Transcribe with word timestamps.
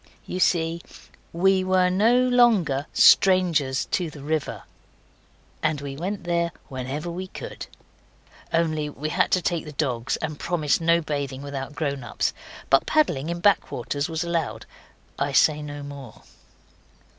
You 0.25 0.39
see, 0.39 0.81
WE 1.31 1.63
WERE 1.63 1.91
NO 1.91 2.27
LONGER 2.29 2.87
STRANGERS 2.91 3.85
TO 3.91 4.09
THE 4.09 4.23
RIVER. 4.23 4.63
And 5.61 5.79
we 5.79 5.95
went 5.95 6.23
there 6.23 6.51
whenever 6.69 7.11
we 7.11 7.27
could. 7.27 7.67
Only 8.51 8.89
we 8.89 9.09
had 9.09 9.29
to 9.29 9.43
take 9.43 9.63
the 9.65 9.73
dogs, 9.73 10.17
and 10.17 10.39
to 10.39 10.43
promise 10.43 10.81
no 10.81 11.01
bathing 11.01 11.43
without 11.43 11.75
grown 11.75 12.03
ups. 12.03 12.33
But 12.71 12.87
paddling 12.87 13.29
in 13.29 13.41
back 13.41 13.71
waters 13.71 14.09
was 14.09 14.23
allowed. 14.23 14.65
I 15.19 15.33
say 15.33 15.61
no 15.61 15.83
more. 15.83 16.23